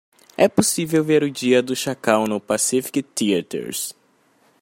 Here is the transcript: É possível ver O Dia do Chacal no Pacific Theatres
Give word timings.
É 0.35 0.47
possível 0.49 1.03
ver 1.03 1.21
O 1.21 1.29
Dia 1.29 1.61
do 1.61 1.75
Chacal 1.75 2.25
no 2.25 2.41
Pacific 2.41 3.03
Theatres 3.03 3.93